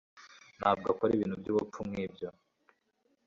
[0.59, 2.27] Ntabwo akora ibintu byubupfu nkibyo